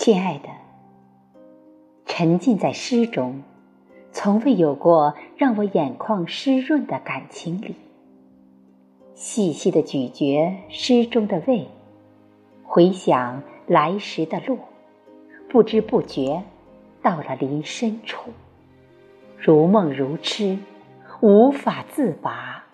[0.00, 0.48] 亲爱的，
[2.06, 3.42] 沉浸在诗中，
[4.12, 7.74] 从未有过让我眼眶湿润的感情里。
[9.12, 11.68] 细细的咀嚼诗中的味，
[12.64, 14.60] 回想来时的路，
[15.50, 16.44] 不知不觉
[17.02, 18.30] 到了林深处，
[19.36, 20.56] 如梦如痴，
[21.20, 22.64] 无法自拔。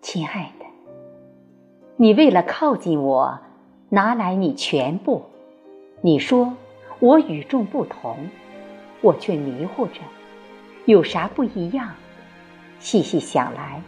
[0.00, 0.66] 亲爱的，
[1.96, 3.40] 你为了靠近我。
[3.94, 5.22] 拿来你全部，
[6.00, 6.56] 你说
[6.98, 8.28] 我与众不同，
[9.00, 10.00] 我却迷糊着，
[10.84, 11.94] 有啥不一样？
[12.80, 13.80] 细细想来，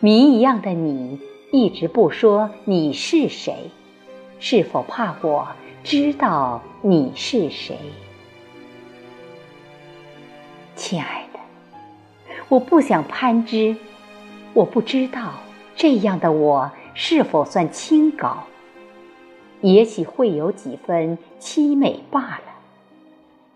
[0.00, 1.20] 谜一样的你
[1.52, 3.70] 一直不说你是谁，
[4.40, 5.46] 是否怕我
[5.84, 7.76] 知道你是谁？
[10.74, 11.38] 亲爱的，
[12.48, 13.76] 我不想攀枝，
[14.54, 15.34] 我不知道
[15.76, 18.44] 这样的我是否算清高。
[19.60, 22.42] 也许会有几分凄美罢了。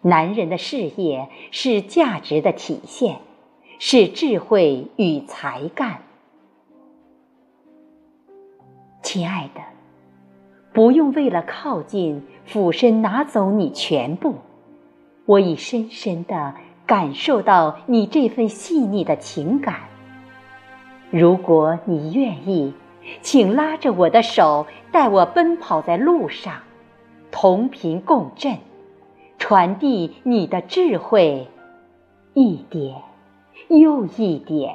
[0.02, 3.18] 男人的事业是价值的体现，
[3.78, 6.02] 是智慧与才干。
[9.02, 9.60] 亲爱的，
[10.72, 14.34] 不用为了靠近，俯身拿走你全部。
[15.26, 19.76] 我已深深的感受到你这份细腻的情感。
[21.10, 22.74] 如果你愿意。
[23.20, 26.54] 请拉着我的手，带我奔跑在路上，
[27.30, 28.58] 同频共振，
[29.38, 31.48] 传递你的智慧，
[32.34, 33.02] 一点
[33.68, 34.74] 又一点。